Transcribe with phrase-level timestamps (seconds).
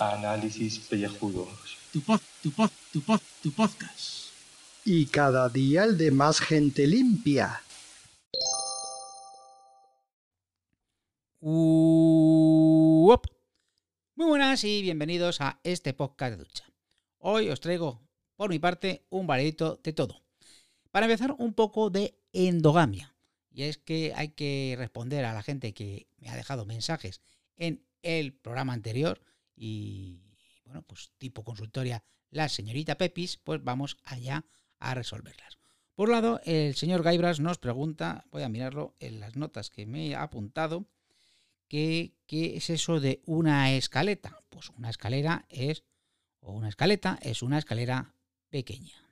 [0.00, 1.78] Análisis pellejudos.
[1.92, 4.32] Tu pod, tu pod, tu pod, tu podcast.
[4.84, 7.62] Y cada día el de más gente limpia.
[11.40, 13.24] Uop.
[14.16, 16.64] Muy buenas y bienvenidos a este podcast de ducha.
[17.18, 18.00] Hoy os traigo,
[18.34, 20.26] por mi parte, un variedito de todo.
[20.90, 23.14] Para empezar, un poco de endogamia.
[23.50, 27.22] Y es que hay que responder a la gente que me ha dejado mensajes
[27.56, 29.20] en el programa anterior
[29.54, 30.20] y,
[30.64, 34.44] bueno, pues tipo consultoria, la señorita Pepis, pues vamos allá
[34.78, 35.58] a resolverlas.
[35.94, 39.86] Por un lado, el señor Gaibras nos pregunta, voy a mirarlo en las notas que
[39.86, 40.86] me ha apuntado,
[41.68, 44.42] ¿qué, qué es eso de una escaleta?
[44.50, 45.84] Pues una escalera es,
[46.40, 48.14] o una escaleta es una escalera
[48.50, 49.05] pequeña.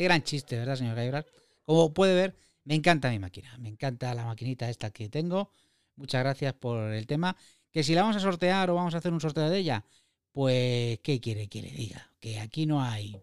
[0.00, 1.26] Qué gran chiste, ¿verdad, señor Gaibras?
[1.62, 2.34] Como puede ver,
[2.64, 3.54] me encanta mi máquina.
[3.58, 5.50] Me encanta la maquinita esta que tengo.
[5.94, 7.36] Muchas gracias por el tema.
[7.70, 9.84] Que si la vamos a sortear o vamos a hacer un sorteo de ella,
[10.32, 12.14] pues, ¿qué quiere que le diga?
[12.18, 13.20] Que aquí no hay.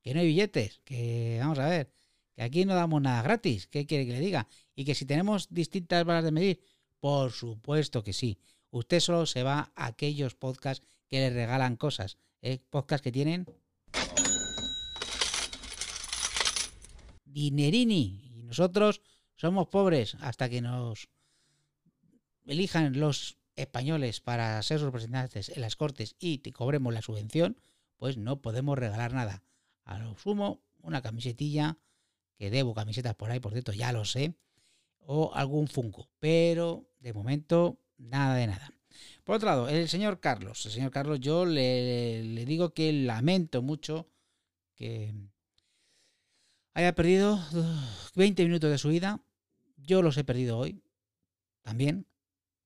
[0.00, 0.80] Que no hay billetes.
[0.84, 1.90] Que vamos a ver.
[2.36, 3.66] Que aquí no damos nada gratis.
[3.66, 4.46] ¿Qué quiere que le diga?
[4.76, 6.60] Y que si tenemos distintas varas de medir,
[7.00, 8.38] por supuesto que sí.
[8.70, 12.16] Usted solo se va a aquellos podcasts que le regalan cosas.
[12.42, 12.60] ¿Eh?
[12.70, 13.46] Podcasts que tienen
[17.36, 18.32] dinerini.
[18.34, 19.02] Y nosotros
[19.36, 21.08] somos pobres hasta que nos
[22.46, 27.58] elijan los españoles para ser sus representantes en las cortes y te cobremos la subvención,
[27.96, 29.42] pues no podemos regalar nada.
[29.84, 31.78] A lo sumo, una camisetilla,
[32.36, 34.34] que debo camisetas por ahí, por cierto, ya lo sé,
[34.98, 36.08] o algún Funko.
[36.18, 38.75] Pero de momento, nada de nada.
[39.24, 40.64] Por otro lado, el señor Carlos.
[40.66, 44.08] El señor Carlos, yo le, digo que lamento mucho
[44.74, 45.14] que
[46.74, 47.40] haya perdido
[48.14, 49.20] 20 minutos de su vida.
[49.76, 50.82] Yo los he perdido hoy
[51.62, 52.06] también,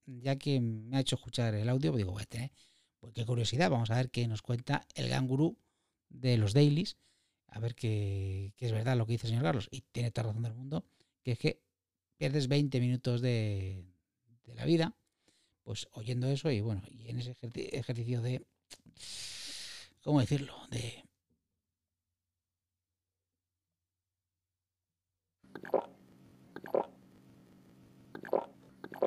[0.05, 2.53] ya que me ha hecho escuchar el audio, digo, tener,
[2.99, 5.56] pues qué curiosidad, vamos a ver qué nos cuenta el gran gurú
[6.10, 6.99] de los dailies,
[7.47, 10.43] a ver qué, es verdad lo que dice el señor Carlos, y tiene toda razón
[10.43, 10.84] del mundo,
[11.22, 11.62] que es que
[12.19, 13.84] pierdes 20 minutos de
[14.55, 14.94] la vida,
[15.65, 18.44] pues oyendo eso y bueno, y en ese ejerci- ejercicio de,
[20.03, 20.54] ¿cómo decirlo?
[20.71, 21.04] De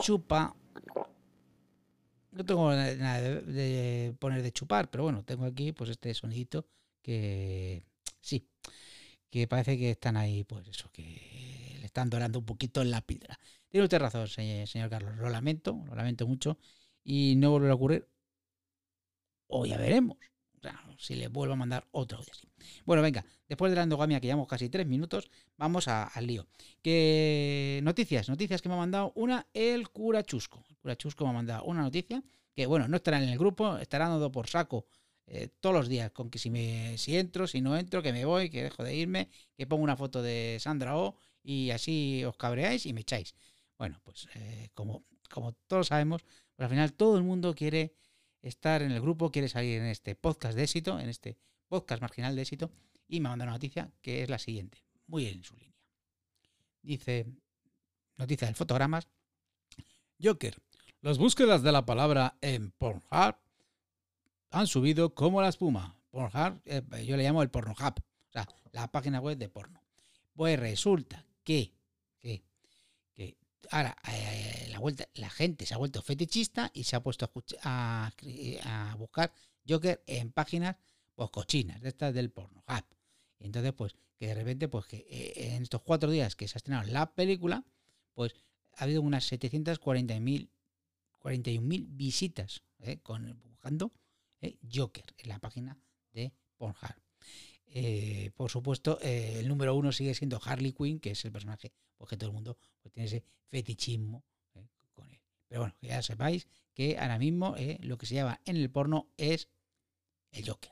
[0.01, 0.53] chupa.
[2.31, 6.13] No tengo na- nada de, de poner de chupar, pero bueno, tengo aquí pues este
[6.13, 6.67] sonidito
[7.01, 7.83] que
[8.21, 8.47] sí,
[9.31, 13.01] que parece que están ahí, pues eso, que le están dorando un poquito en la
[13.01, 13.39] piedra.
[13.73, 16.57] Tiene usted razón, se- señor Carlos, lo lamento, lo lamento mucho
[17.03, 18.07] y no volverá a ocurrir.
[19.47, 20.17] O ya veremos.
[20.97, 22.47] Si le vuelvo a mandar otro audio así.
[22.85, 26.47] Bueno, venga, después de la endogamia que llevamos casi tres minutos, vamos al lío.
[26.81, 30.63] Que noticias, noticias que me ha mandado una el cura Chusco.
[30.69, 32.23] El cura Chusco me ha mandado una noticia
[32.55, 34.85] que, bueno, no estará en el grupo, estará dando por saco
[35.27, 38.23] eh, todos los días, con que si me si entro, si no entro, que me
[38.23, 42.37] voy, que dejo de irme, que pongo una foto de Sandra O y así os
[42.37, 43.35] cabreáis y me echáis.
[43.83, 45.03] Bueno, pues eh, como,
[45.67, 46.23] todos sabemos,
[46.55, 47.93] pues al final todo el mundo quiere
[48.41, 52.33] estar en el grupo, quiere salir en este podcast de éxito, en este podcast marginal
[52.33, 52.71] de éxito,
[53.09, 55.75] y me ha mandado una noticia que es la siguiente, muy en su línea.
[56.81, 57.25] Dice,
[58.15, 59.09] noticia del fotogramas,
[60.23, 60.57] Joker,
[61.01, 63.35] las búsquedas de la palabra en Pornhub
[64.51, 65.99] han subido como la espuma.
[66.09, 69.83] Pornhub, eh, yo le llamo el Pornhub, o sea, la página web de porno.
[70.35, 71.73] Pues resulta que
[73.71, 77.29] ahora eh, la, vuelta, la gente se ha vuelto fetichista y se ha puesto
[77.63, 78.11] a,
[78.63, 79.33] a, buscar
[79.67, 80.75] Joker en páginas
[81.15, 82.63] pues cochinas, de estas del porno.
[83.39, 86.55] Y entonces, pues, que de repente, pues que eh, en estos cuatro días que se
[86.55, 87.63] ha estrenado la película,
[88.13, 88.33] pues
[88.75, 90.49] ha habido unas 740.000
[91.23, 93.93] 41.000 visitas eh, con, buscando
[94.41, 95.79] eh, Joker en la página
[96.11, 96.95] de Pornhub.
[97.75, 101.71] Eh, por supuesto, eh, el número uno sigue siendo Harley Quinn, que es el personaje
[101.97, 104.23] porque todo el mundo pues, tiene ese fetichismo
[104.53, 105.19] eh, con él.
[105.47, 109.07] Pero bueno, que ya sepáis que ahora mismo lo que se lleva en el porno
[109.17, 109.49] es
[110.31, 110.71] el Joker.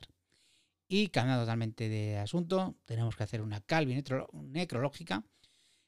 [0.88, 5.24] Y cambiando totalmente de asunto, tenemos que hacer una calvi necro- necrológica,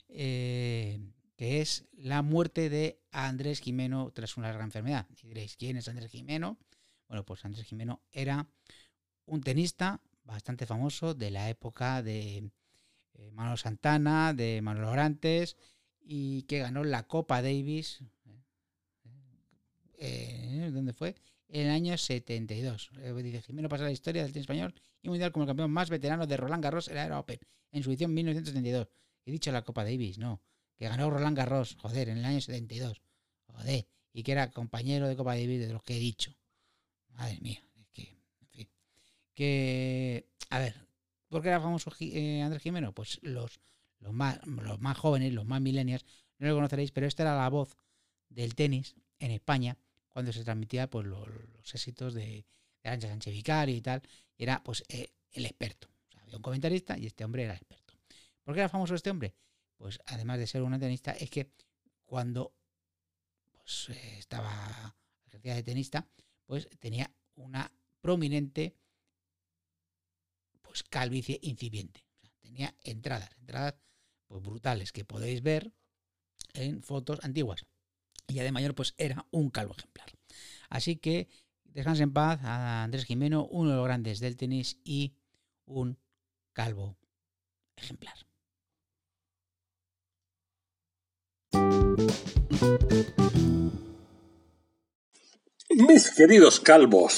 [0.07, 0.99] que
[1.37, 5.07] es la muerte de Andrés Jimeno tras una larga enfermedad.
[5.21, 6.57] Y diréis, ¿quién es Andrés Jimeno?
[7.07, 8.47] Bueno, pues Andrés Jimeno era
[9.25, 12.51] un tenista bastante famoso de la época de
[13.15, 15.57] eh, Manolo Santana, de Manuel Orantes
[16.01, 18.03] y que ganó la Copa Davis.
[19.97, 21.15] Eh, ¿Dónde fue?
[21.47, 22.91] En el año 72.
[22.97, 25.89] Eh, dice Jimeno pasa la historia del tenis español y mundial como el campeón más
[25.89, 27.39] veterano de Roland Garros en la era Open
[27.73, 28.87] en su edición 1972.
[29.25, 30.41] He dicho la Copa Davis, no.
[30.77, 33.01] Que ganó Roland Garros, joder, en el año 72.
[33.47, 33.87] Joder.
[34.13, 36.35] Y que era compañero de Copa Davis de los que he dicho.
[37.09, 37.63] Madre mía.
[37.75, 38.69] Es que, en fin.
[39.33, 40.75] Que, a ver,
[41.27, 42.93] ¿por qué era famoso eh, Andrés Jimeno?
[42.93, 43.59] Pues los,
[43.99, 46.05] los, más, los más jóvenes, los más millennials,
[46.37, 47.77] no lo conoceréis, pero esta era la voz
[48.29, 49.77] del tenis en España
[50.09, 51.27] cuando se transmitía pues, los,
[51.73, 52.45] éxitos de,
[52.83, 54.01] de Sánchez Sánchez Vicario y tal.
[54.37, 55.87] Y era pues eh, el experto.
[56.07, 57.93] O sea, había un comentarista y este hombre era experto.
[58.43, 59.33] ¿Por qué era famoso este hombre?
[59.77, 61.51] Pues además de ser un tenista, es que
[62.05, 62.53] cuando
[63.51, 64.95] pues, eh, estaba
[65.25, 66.07] ejercía de tenista,
[66.45, 67.71] pues tenía una
[68.01, 68.75] prominente
[70.73, 72.03] pues calvicie incipiente.
[72.41, 73.75] Tenía entradas, entradas
[74.25, 75.71] pues brutales que podéis ver
[76.55, 77.63] en fotos antiguas.
[78.27, 80.07] Y además mayor pues era un calvo ejemplar.
[80.69, 81.27] Así que
[81.63, 85.13] descanse en paz a Andrés Jimeno, uno de los grandes del tenis y
[85.65, 85.99] un
[86.53, 86.97] calvo
[87.75, 88.15] ejemplar.
[95.69, 97.11] Mis queridos calvos,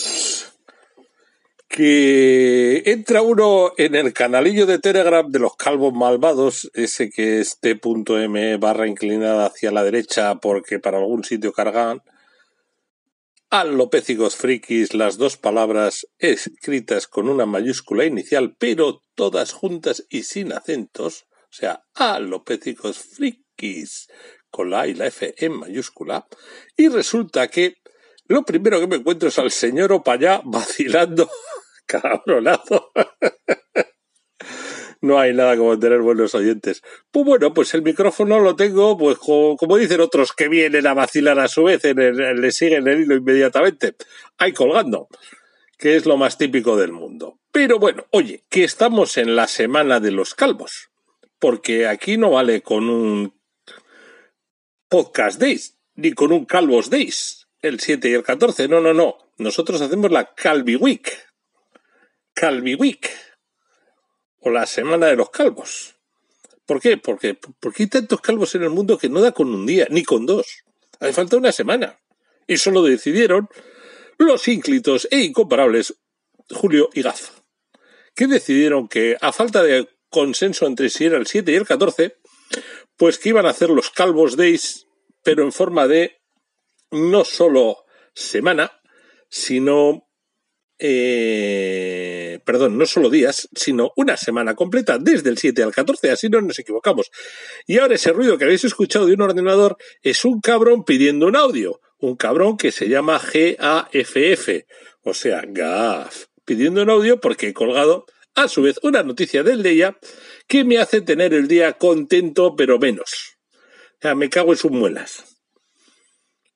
[1.75, 7.59] que entra uno en el canalillo de Telegram de los calvos malvados, ese que es
[7.59, 12.01] t.m barra inclinada hacia la derecha porque para algún sitio cargan,
[13.49, 20.53] alopécigos frikis, las dos palabras escritas con una mayúscula inicial, pero todas juntas y sin
[20.53, 24.07] acentos, o sea, alopécicos frikis,
[24.49, 26.25] con la A y la F en mayúscula,
[26.77, 27.75] y resulta que
[28.27, 31.29] lo primero que me encuentro es al señor Opayá vacilando,
[32.01, 32.91] cabronazo.
[35.01, 36.81] no hay nada como tener buenos oyentes.
[37.11, 41.39] Pues bueno, pues el micrófono lo tengo, pues como, dicen otros que vienen a vacilar
[41.39, 43.95] a su vez, en le siguen el hilo inmediatamente,
[44.37, 45.07] ahí colgando,
[45.77, 47.39] que es lo más típico del mundo.
[47.51, 50.89] Pero bueno, oye, que estamos en la semana de los calvos,
[51.39, 53.35] porque aquí no vale con un
[54.89, 58.67] Podcast Days, ni con un Calvos Days, el 7 y el 14.
[58.67, 59.17] No, no, no.
[59.37, 61.11] Nosotros hacemos la Calvi Week.
[62.35, 63.09] Calvi Week.
[64.41, 65.95] O la Semana de los Calvos.
[66.67, 66.97] ¿Por qué?
[66.97, 70.03] Porque, porque hay tantos calvos en el mundo que no da con un día, ni
[70.03, 70.63] con dos.
[70.99, 71.99] Hace falta una semana.
[72.47, 73.49] Y eso lo decidieron
[74.17, 75.95] los ínclitos e incomparables
[76.49, 77.31] Julio y Gaz,
[78.15, 82.17] que decidieron que, a falta de consenso entre si era el 7 y el 14,
[82.97, 84.87] pues que iban a hacer los Calvos Days,
[85.23, 86.21] pero en forma de
[86.91, 88.79] no solo semana,
[89.29, 90.04] sino,
[90.77, 96.29] eh, perdón, no solo días, sino una semana completa, desde el 7 al 14, así
[96.29, 97.11] no nos equivocamos.
[97.65, 101.35] Y ahora ese ruido que habéis escuchado de un ordenador es un cabrón pidiendo un
[101.35, 104.65] audio, un cabrón que se llama GAFF,
[105.03, 108.05] o sea, GAF, pidiendo un audio porque he colgado
[108.35, 109.97] a su vez una noticia del día
[110.47, 113.37] que me hace tener el día contento, pero menos.
[113.53, 115.34] O sea, me cago en sus muelas.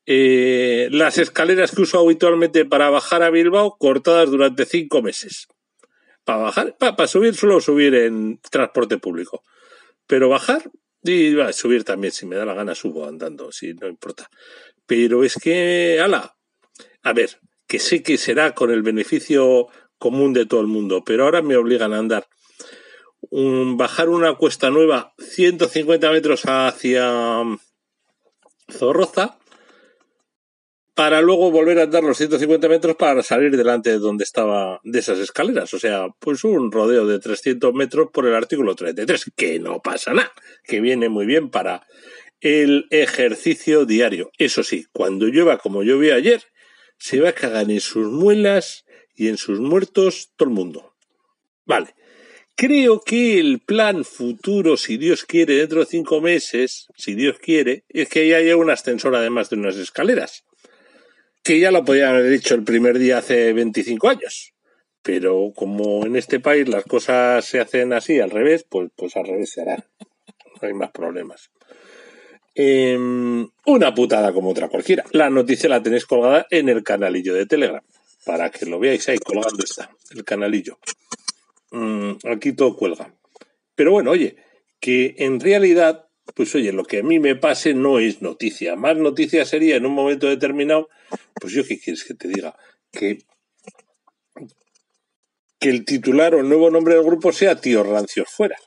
[0.06, 5.48] Eh, las escaleras que uso habitualmente para bajar a Bilbao cortadas durante cinco meses.
[6.24, 9.44] Para bajar, para, subir suelo subir en transporte público.
[10.08, 10.70] Pero bajar
[11.04, 14.30] y subir también, si me da la gana subo andando, si no importa.
[14.86, 16.36] Pero es que, ala,
[17.04, 21.26] a ver, que sé que será con el beneficio común de todo el mundo, pero
[21.26, 22.28] ahora me obligan a andar
[23.32, 27.60] bajar una cuesta nueva 150 metros hacia mm,
[28.72, 29.40] Zorroza
[31.00, 35.00] para luego volver a andar los 150 metros para salir delante de donde estaba de
[35.00, 35.74] esas escaleras.
[35.74, 40.14] O sea, pues un rodeo de 300 metros por el artículo 33, que no pasa
[40.14, 40.34] nada,
[40.66, 41.88] que viene muy bien para
[42.42, 44.30] el ejercicio diario.
[44.38, 46.44] Eso sí, cuando llueva como llovió ayer,
[46.98, 48.84] se va a cagar en sus muelas
[49.16, 50.96] y en sus muertos todo el mundo.
[51.66, 51.96] Vale.
[52.58, 57.86] Creo que el plan futuro, si Dios quiere, dentro de cinco meses, si Dios quiere,
[57.88, 60.44] es que haya un ascensor además de unas escaleras.
[61.50, 64.54] Que ya lo podían haber dicho el primer día hace 25 años.
[65.02, 69.26] Pero como en este país las cosas se hacen así, al revés, pues, pues al
[69.26, 69.84] revés se hará.
[70.62, 71.50] No hay más problemas.
[72.54, 75.04] Em, una putada como otra cualquiera.
[75.10, 77.82] La noticia la tenéis colgada en el canalillo de Telegram.
[78.28, 80.78] Para que lo veáis ahí colgando está, el canalillo.
[81.72, 83.12] Mm, aquí todo cuelga.
[83.74, 84.36] Pero bueno, oye,
[84.80, 88.76] que en realidad, pues oye, lo que a mí me pase no es noticia.
[88.76, 90.90] Más noticia sería en un momento determinado,
[91.36, 92.56] pues yo qué quieres que te diga,
[92.92, 93.20] que,
[95.60, 98.58] que el titular o el nuevo nombre del grupo sea Tío Rancios fuera.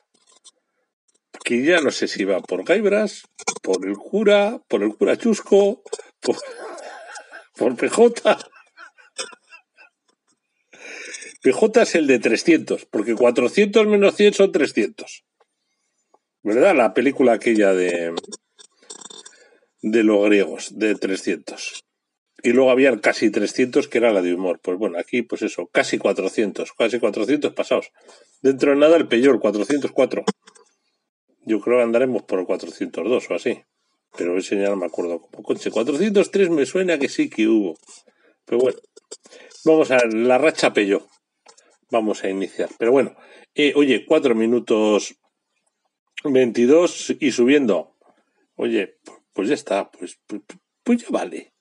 [1.45, 3.25] que ya no sé si va por Gaibras,
[3.63, 5.83] por el cura, por el cura Chusco,
[6.21, 6.37] por,
[7.57, 8.39] por PJ.
[11.43, 15.25] PJ es el de 300, porque 400 menos 100 son 300.
[16.43, 16.75] ¿Verdad?
[16.75, 18.15] La película aquella de,
[19.81, 21.85] de los griegos, de 300.
[22.43, 24.61] Y luego había casi 300 que era la de humor.
[24.61, 27.93] Pues bueno, aquí pues eso, casi 400, casi 400 pasados.
[28.41, 30.25] Dentro de nada el peor, 404.
[31.45, 33.63] Yo creo que andaremos por el 402 o así.
[34.17, 35.71] Pero ese ya no me acuerdo como coche.
[35.71, 37.79] 403 me suena que sí que hubo.
[38.45, 38.79] Pero bueno,
[39.65, 41.07] vamos a la racha Pello.
[41.91, 42.71] Vamos a iniciar.
[42.79, 43.15] Pero bueno,
[43.55, 45.17] eh, oye, 4 minutos
[46.25, 47.97] 22 y subiendo.
[48.57, 48.99] Oye,
[49.33, 50.43] pues ya está, pues, pues,
[50.83, 51.53] pues ya vale.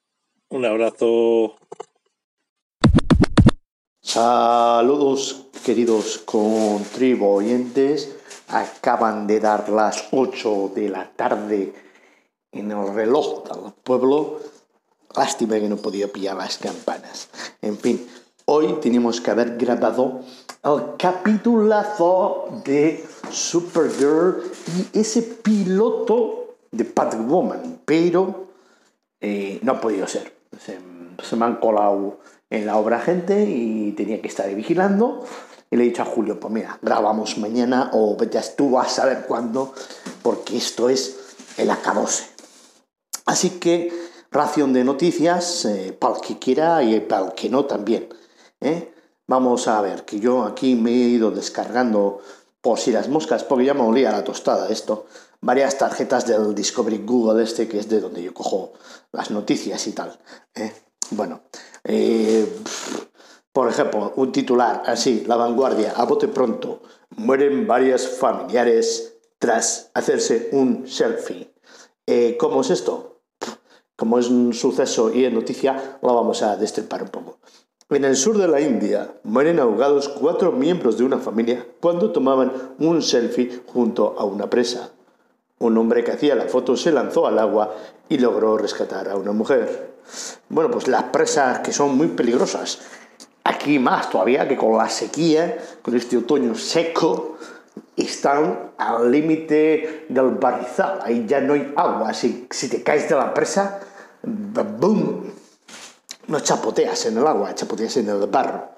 [0.49, 1.55] Un abrazo.
[4.01, 8.17] Saludos queridos contribuyentes.
[8.49, 11.73] Acaban de dar las 8 de la tarde
[12.51, 14.39] en el reloj del pueblo.
[15.15, 17.29] Lástima que no podía pillar las campanas.
[17.61, 18.05] En fin,
[18.53, 20.19] hoy tenemos que haber grabado
[20.61, 24.43] el capitulazo de Supergirl
[24.93, 28.47] y ese piloto de Batwoman, pero
[29.21, 30.33] eh, no ha podido ser.
[30.59, 30.77] Se,
[31.37, 35.23] me han colado en la obra gente y tenía que estar vigilando.
[35.69, 39.23] Y le he dicho a Julio, pues mira, grabamos mañana o vete tú a saber
[39.29, 39.73] cuándo,
[40.21, 42.25] porque esto es el acabose.
[43.25, 43.93] Así que
[44.29, 48.09] ración de noticias eh, para el que quiera y para el que no también.
[48.61, 48.93] ¿Eh?
[49.27, 52.19] Vamos a ver, que yo aquí me he ido descargando
[52.61, 55.07] por si las moscas, porque ya me olía la tostada esto,
[55.41, 58.73] varias tarjetas del Discovery Google este, que es de donde yo cojo
[59.11, 60.19] las noticias y tal.
[60.55, 60.71] ¿eh?
[61.09, 61.41] Bueno,
[61.83, 62.45] eh,
[63.51, 70.49] por ejemplo, un titular así, La Vanguardia, a bote pronto, mueren varios familiares tras hacerse
[70.51, 71.51] un selfie.
[72.37, 73.21] ¿Cómo es esto?
[73.95, 77.39] Como es un suceso y es noticia, lo vamos a destripar un poco.
[77.91, 82.53] En el sur de la India mueren ahogados cuatro miembros de una familia cuando tomaban
[82.79, 84.91] un selfie junto a una presa.
[85.59, 87.75] Un hombre que hacía la foto se lanzó al agua
[88.07, 89.91] y logró rescatar a una mujer.
[90.47, 92.79] Bueno, pues las presas que son muy peligrosas.
[93.43, 97.35] Aquí más todavía que con la sequía, con este otoño seco,
[97.97, 100.99] están al límite del barrizal.
[101.03, 102.13] Ahí ya no hay agua.
[102.13, 103.81] Si, si te caes de la presa,
[104.23, 105.40] ¡boom!
[106.31, 108.69] No chapoteas en el agua, chapoteas en el barro.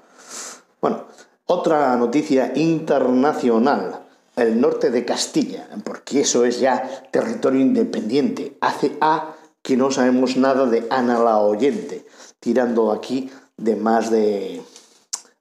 [0.82, 1.06] Bueno,
[1.46, 4.00] otra noticia internacional.
[4.36, 8.58] El norte de Castilla, porque eso es ya territorio independiente.
[8.60, 12.08] Hace A que no sabemos nada de Ana la Oyente,
[12.40, 14.64] tirando aquí de más de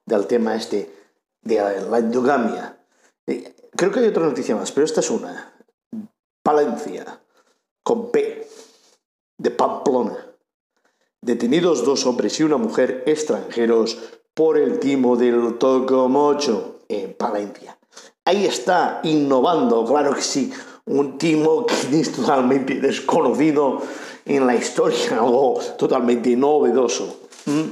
[0.04, 0.94] del tema este
[1.40, 2.78] de la endogamia.
[3.74, 5.54] Creo que hay otra noticia más, pero esta es una.
[6.42, 7.22] Palencia,
[7.82, 8.46] con P,
[9.38, 10.31] de Pamplona.
[11.24, 13.96] Detenidos dos hombres y una mujer extranjeros
[14.34, 17.78] por el timo del Tocomocho en Palencia.
[18.24, 20.52] Ahí está, innovando, claro que sí,
[20.86, 23.80] un timo que es totalmente desconocido
[24.24, 27.20] en la historia, algo totalmente novedoso.
[27.46, 27.70] ¿Mm?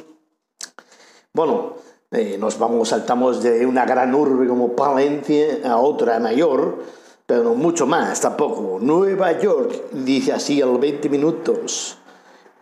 [1.34, 1.72] Bueno,
[2.12, 6.84] eh, nos vamos, saltamos de una gran urbe como Palencia a otra mayor,
[7.26, 8.78] pero mucho más tampoco.
[8.80, 11.96] Nueva York, dice así al 20 minutos.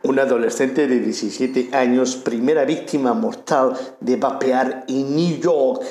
[0.04, 5.82] Un adolescente de 17 años, primera víctima mortal de vapear en New York.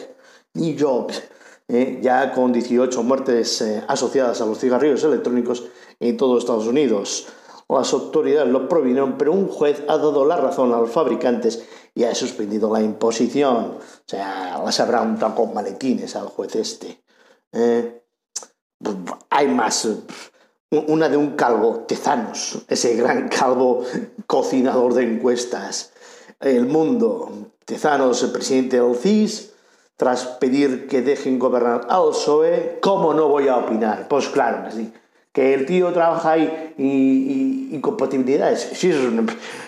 [0.54, 1.12] New York,
[1.68, 5.66] eh, ya con 18 muertes eh, asociadas a los cigarrillos electrónicos
[6.00, 7.28] en todo Estados Unidos.
[7.68, 12.06] Las autoridades lo prohibieron, pero un juez ha dado la razón a los fabricantes y
[12.06, 13.56] ha suspendido la imposición.
[13.56, 17.04] O sea, las habrá un con maletines al juez este.
[17.52, 18.04] Eh,
[19.30, 19.86] hay más.
[20.70, 23.86] Una de un calvo, Tezanos, ese gran calvo
[24.26, 25.94] cocinador de encuestas.
[26.42, 27.32] El mundo,
[27.64, 29.54] Tezanos, el presidente del CIS,
[29.96, 34.10] tras pedir que dejen gobernar al PSOE, ¿cómo no voy a opinar?
[34.10, 34.94] Pues claro que sí.
[35.32, 38.70] Que el tío trabaja ahí y, y incompatibilidades.
[38.74, 38.92] Sí,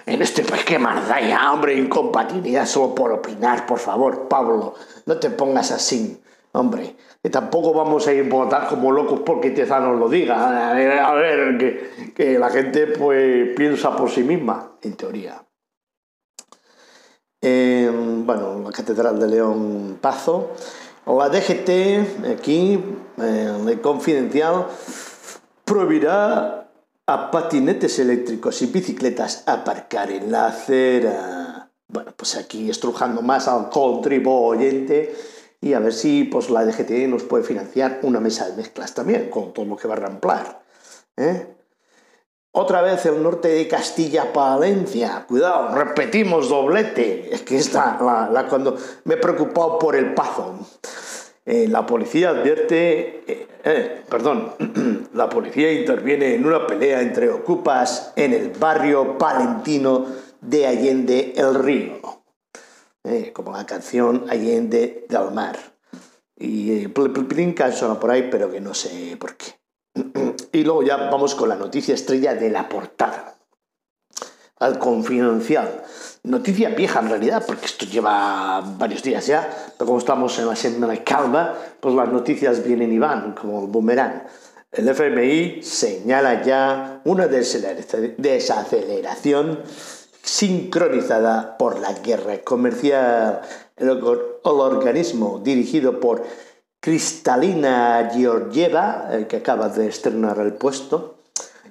[0.06, 0.66] en este país,
[1.08, 4.76] da ya, hombre, incompatibilidad solo por opinar, por favor, Pablo,
[5.06, 6.20] no te pongas así,
[6.54, 6.96] hombre
[7.30, 10.72] tampoco vamos a ir votar como locos porque Tezano lo diga.
[10.72, 15.44] A ver, que, la gente pues piensa por sí misma, en teoría.
[17.42, 17.90] Eh,
[18.26, 20.52] bueno, la Catedral de León Pazo.
[21.06, 22.80] La DGT, aquí,
[23.18, 24.68] eh, Confidencial,
[25.66, 26.70] prohibirá
[27.08, 31.72] a patinetes eléctricos y bicicletas aparcar en la acera.
[31.88, 35.16] Bueno, pues aquí estrujando más al contribuyente
[35.62, 39.30] y a ver si pues, la DGT nos puede financiar una mesa de mezclas también,
[39.30, 40.62] con todo lo que va a ramplar.
[41.18, 41.56] ¿eh?
[42.52, 45.26] Otra vez el norte de Castilla-Palencia.
[45.28, 47.34] Cuidado, repetimos doblete.
[47.34, 50.60] Es que esta, la, cuando me he preocupado por el pazo.
[51.46, 54.54] Eh, la policía advierte, eh, eh, perdón,
[55.14, 60.06] la policía interviene en una pelea entre ocupas en el barrio palentino
[60.42, 62.19] de Allende el Río,
[63.34, 65.58] como la canción Allende del Mar.
[66.36, 69.60] Y plin suena por ahí, pero que no sé por qué.
[70.52, 73.38] Y luego ya vamos con la noticia estrella de la portada.
[74.58, 75.84] Al confidencial.
[76.24, 80.56] Noticia vieja en realidad, porque esto lleva varios días ya, pero como estamos en la
[80.56, 84.24] semana calma, pues las noticias vienen y van, como el boomerang.
[84.72, 89.64] El FMI señala ya una desaceleración
[90.22, 93.42] sincronizada por la guerra comercial.
[93.78, 93.90] El,
[94.44, 96.24] organismo dirigido por
[96.80, 101.20] Cristalina Georgieva, que acaba de estrenar el puesto,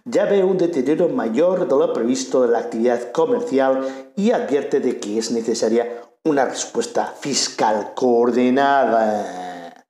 [0.05, 3.87] ya ve un deterioro mayor de lo previsto de la actividad comercial
[4.17, 9.85] y advierte de que es necesaria una respuesta fiscal coordinada.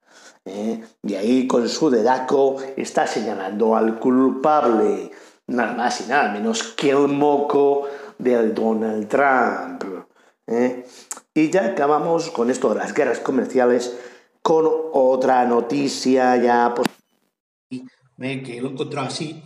[0.45, 0.83] ¿Eh?
[1.03, 5.11] Y ahí con su dedaco está señalando al culpable,
[5.47, 7.87] nada más y nada menos que el moco
[8.19, 9.85] del Donald Trump.
[10.47, 10.87] ¿Eh?
[11.35, 13.95] Y ya acabamos con esto de las guerras comerciales
[14.43, 16.89] con otra noticia ya pues,
[17.69, 17.85] que
[18.61, 19.43] lo he encontrado así,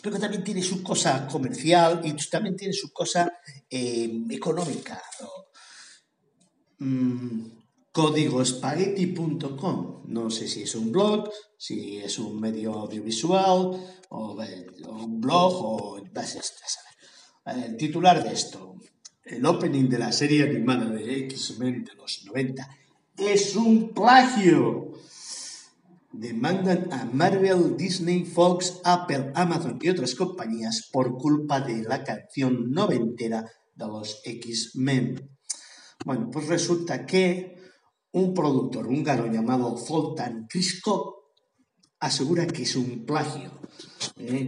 [0.00, 3.30] pero que también tiene su cosa comercial y también tiene su cosa
[3.68, 5.02] eh, económica.
[6.78, 7.48] Mm,
[7.92, 10.04] códigospaghetti.com.
[10.06, 14.36] No sé si es un blog, si es un medio audiovisual, o,
[14.88, 16.00] un blog, o.
[17.46, 18.76] El titular de esto,
[19.22, 22.68] el opening de la serie animada de X-Men de los 90
[23.18, 24.92] es un plagio.
[26.10, 32.70] Demandan a Marvel, Disney, Fox, Apple, Amazon y otras compañías por culpa de la canción
[32.70, 35.30] noventera de los X-Men.
[36.04, 37.56] Bueno, pues resulta que
[38.12, 41.32] un productor húngaro llamado Zoltán Krisko
[42.00, 43.50] asegura que es un plagio.
[44.16, 44.46] Eh,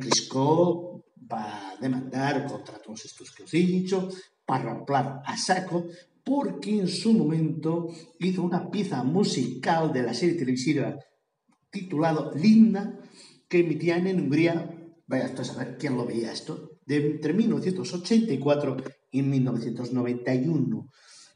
[1.30, 4.08] va a demandar contra todos estos que os he dicho,
[4.44, 5.86] para ramplar a saco,
[6.24, 10.96] porque en su momento hizo una pieza musical de la serie televisiva
[11.70, 12.98] titulado Linda,
[13.48, 14.70] que emitían en Hungría,
[15.06, 18.76] vaya a saber quién lo veía esto, de entre 1984
[19.12, 20.90] y 1991.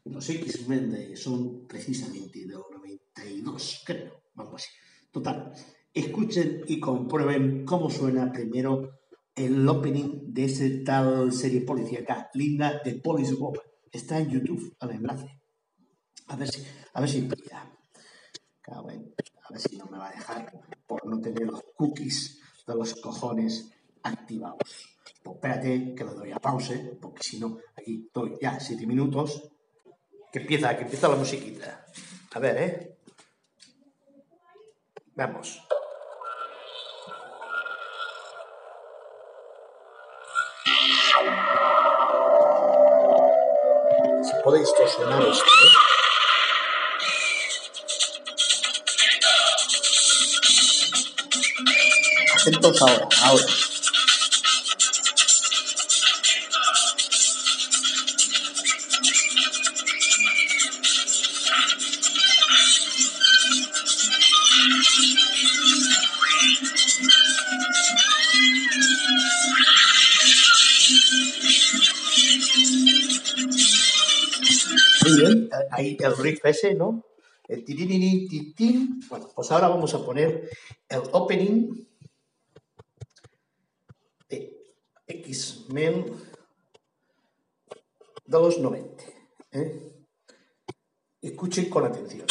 [0.05, 4.71] Los X-Men son precisamente de 92, creo, vamos así.
[5.13, 5.53] Total,
[5.93, 9.00] escuchen y comprueben cómo suena primero
[9.35, 13.63] el opening de esa tal serie policíaca, Linda de Police Woman.
[13.91, 15.41] Está en YouTube, al enlace.
[16.29, 16.65] A ver si,
[16.95, 17.71] a ver si pilla.
[18.69, 20.53] A ver si no me va a dejar
[20.87, 24.59] por no tener los cookies de los cojones activados.
[25.23, 29.51] Pues espérate que le doy a pause, porque si no, aquí estoy ya siete minutos.
[30.33, 31.85] Que empieza, que empieza la musiquita.
[32.33, 32.99] A ver, ¿eh?
[35.17, 35.61] Vamos.
[44.43, 45.45] Puede distorsionar esto.
[45.45, 45.69] ¿eh?
[52.41, 53.45] Atentos ahora, ahora.
[75.99, 77.05] El riff ese, ¿no?
[77.49, 77.65] El
[79.09, 80.49] Bueno, pues ahora vamos a poner
[80.89, 81.85] el opening
[84.29, 84.57] de
[85.07, 86.07] X-Men
[88.25, 89.05] de los 90.
[89.53, 89.93] ¿eh?
[91.21, 92.27] Escuchen con atención.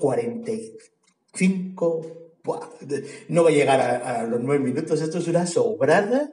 [0.00, 2.16] 8.45.
[3.28, 5.00] No va a llegar a, los nueve minutos.
[5.00, 6.32] Esto es una sobrada